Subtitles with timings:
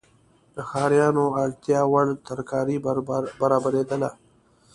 [0.55, 2.77] د ښاریانو اړتیاوړ ترکاري
[3.39, 4.09] برابریدله.